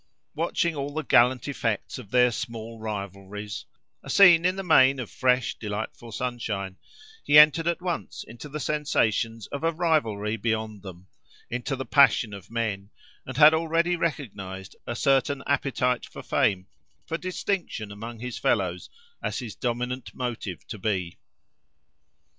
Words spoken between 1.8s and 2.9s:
of their small